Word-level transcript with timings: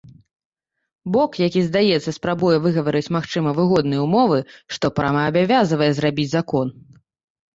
Бок, 1.15 1.31
які 1.47 1.61
здаецца, 1.65 2.13
спрабуе 2.17 2.55
выгаварыць 2.63 3.13
магчыма 3.17 3.53
выгодныя 3.59 4.01
ўмовы, 4.07 4.39
што 4.77 4.85
прама 5.01 5.21
абавязвае 5.33 5.91
зрабіць 5.99 6.29
закон. 6.33 6.73